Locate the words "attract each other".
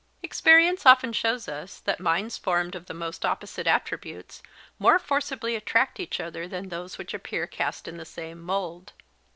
5.55-6.47